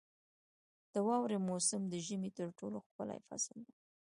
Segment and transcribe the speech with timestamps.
[0.93, 3.75] •د واورې موسم د ژمي تر ټولو ښکلی فصل دی.